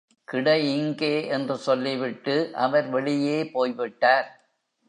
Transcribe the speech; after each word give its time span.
கிட 0.27 0.47
இங்கே 0.59 1.27
என்று 1.27 1.57
சொல்லி 1.57 1.97
விட்டு 1.97 2.35
அவர் 2.55 2.89
வெளியே 2.89 3.39
போய்விட்டார். 3.45 4.27